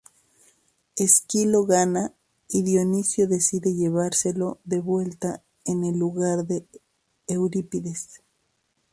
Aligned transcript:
Esquilo 0.95 1.63
gana 1.67 2.11
y 2.49 2.63
Dioniso 2.63 3.27
decide 3.27 3.75
llevárselo 3.75 4.57
de 4.63 4.79
vuelta 4.81 5.43
en 5.63 5.83
el 5.83 5.99
lugar 5.99 6.47
de 6.47 6.67
Eurípides. 7.27 8.19